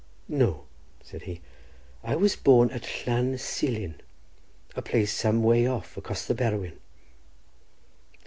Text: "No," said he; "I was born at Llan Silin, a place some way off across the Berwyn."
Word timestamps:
"No," 0.27 0.65
said 1.03 1.21
he; 1.25 1.41
"I 2.03 2.15
was 2.15 2.35
born 2.35 2.71
at 2.71 3.05
Llan 3.05 3.37
Silin, 3.37 4.01
a 4.75 4.81
place 4.81 5.13
some 5.13 5.43
way 5.43 5.67
off 5.67 5.95
across 5.95 6.25
the 6.25 6.33
Berwyn." 6.33 6.79